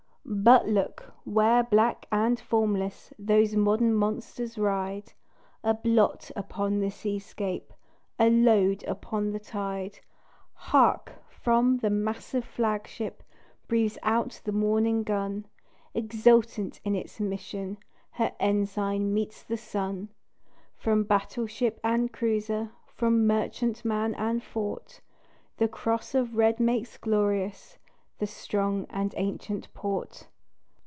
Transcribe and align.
But 0.23 0.65
look! 0.69 1.11
where 1.25 1.61
black 1.61 2.05
and 2.09 2.39
formless 2.39 3.11
Those 3.19 3.55
modern 3.57 3.93
monsters 3.93 4.57
ride 4.57 5.11
A 5.61 5.73
blot 5.73 6.31
upon 6.37 6.79
the 6.79 6.89
seascape, 6.89 7.73
A 8.17 8.29
load 8.29 8.83
upon 8.85 9.31
the 9.31 9.39
tide. 9.41 9.99
Hark! 10.53 11.15
from 11.27 11.79
the 11.79 11.89
massive 11.89 12.45
flagship 12.45 13.23
Breathes 13.67 13.97
out 14.03 14.39
the 14.45 14.53
morning 14.53 15.03
gun; 15.03 15.47
Exultant 15.93 16.79
in 16.85 16.95
its 16.95 17.19
mission 17.19 17.77
Her 18.11 18.31
ensign 18.39 19.13
meets 19.13 19.43
the 19.43 19.57
sun. 19.57 20.09
From 20.77 21.03
battle 21.03 21.47
ship 21.47 21.77
and 21.83 22.13
cruiser, 22.13 22.71
From 22.85 23.27
merchantman 23.27 24.15
and 24.15 24.41
fort, 24.41 25.01
The 25.57 25.67
cross 25.67 26.15
of 26.15 26.37
red 26.37 26.57
makes 26.59 26.97
glorious 26.97 27.77
The 28.19 28.27
strong 28.27 28.85
and 28.91 29.13
ancient 29.17 29.73
port. 29.73 30.27